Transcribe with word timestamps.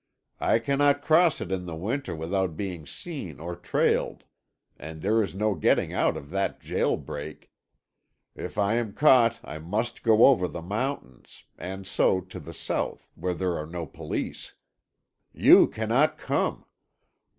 "I 0.39 0.57
cannot 0.57 1.03
cross 1.03 1.41
it 1.41 1.51
in 1.51 1.67
the 1.67 1.75
winter 1.75 2.15
without 2.15 2.57
being 2.57 2.87
seen 2.87 3.39
or 3.39 3.55
trailed, 3.55 4.23
and 4.75 4.99
there 5.03 5.21
is 5.21 5.35
no 5.35 5.53
getting 5.53 5.93
out 5.93 6.17
of 6.17 6.31
that 6.31 6.59
jail 6.59 6.97
break, 6.97 7.51
if 8.33 8.57
I 8.57 8.73
am 8.77 8.93
caught. 8.93 9.39
I 9.43 9.59
must 9.59 10.01
go 10.01 10.25
over 10.25 10.47
the 10.47 10.63
mountains, 10.63 11.43
and 11.55 11.85
so 11.85 12.19
to 12.19 12.39
the 12.39 12.51
south, 12.51 13.11
where 13.13 13.35
there 13.35 13.55
are 13.55 13.67
no 13.67 13.85
Police. 13.85 14.55
You 15.33 15.67
cannot 15.67 16.17
come. 16.17 16.65